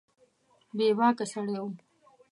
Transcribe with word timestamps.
بې 0.75 0.87
باکه 0.97 1.25
سړی 1.33 1.57
و 1.61 1.65